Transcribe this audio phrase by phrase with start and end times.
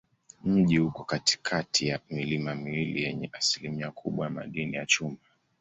[0.43, 5.17] Mji uko katikati ya milima miwili yenye asilimia kubwa ya madini ya chuma.